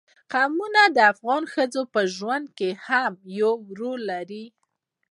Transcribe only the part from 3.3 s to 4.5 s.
یو رول لري.